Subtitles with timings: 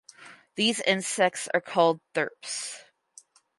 [0.55, 2.83] These insects are called thrips.